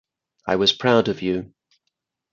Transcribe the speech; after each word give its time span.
I 0.47 0.55
was 0.55 0.73
proud 0.73 1.09
of 1.09 1.21
you. 1.21 1.53